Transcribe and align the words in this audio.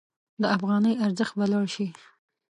د 0.41 0.43
افغانۍ 0.55 0.93
ارزښت 1.05 1.33
به 1.39 1.45
لوړ 1.51 1.65
شي. 1.75 1.87